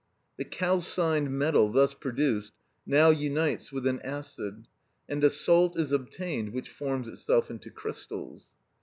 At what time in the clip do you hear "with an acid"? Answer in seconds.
3.71-4.67